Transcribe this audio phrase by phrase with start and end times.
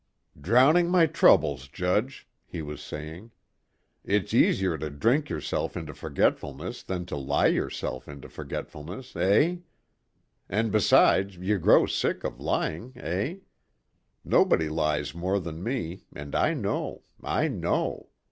[0.41, 3.29] "Drowning my troubles, judge," he was saying.
[4.03, 9.57] "It's easier to drink yourself into forgetfulness than to lie yourself into forgetfulness, eh?
[10.49, 13.41] And besides you grow sick of lying, eh.
[14.25, 18.09] Nobody lies more than me, and I know, I know.